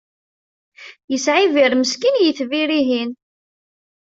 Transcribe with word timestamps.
Yesɛibin 1.11 1.73
meskin 1.77 2.19
yitbir-ihin. 2.21 3.11